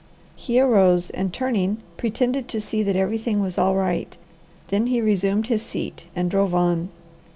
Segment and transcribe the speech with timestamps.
[0.35, 4.17] He arose, and turning, pretended to see that everything was all right.
[4.69, 6.89] Then he resumed his seat and drove on.